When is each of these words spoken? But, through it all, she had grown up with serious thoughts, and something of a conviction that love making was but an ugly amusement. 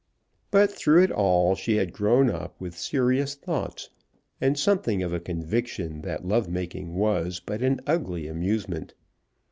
But, 0.49 0.71
through 0.71 1.03
it 1.03 1.11
all, 1.11 1.53
she 1.53 1.75
had 1.75 1.93
grown 1.93 2.27
up 2.27 2.59
with 2.59 2.75
serious 2.75 3.35
thoughts, 3.35 3.91
and 4.41 4.57
something 4.57 5.03
of 5.03 5.13
a 5.13 5.19
conviction 5.19 6.01
that 6.01 6.25
love 6.25 6.49
making 6.49 6.95
was 6.95 7.39
but 7.39 7.61
an 7.61 7.81
ugly 7.85 8.27
amusement. 8.27 8.95